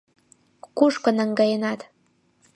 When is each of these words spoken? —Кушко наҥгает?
—Кушко 0.77 1.09
наҥгает? 1.17 1.81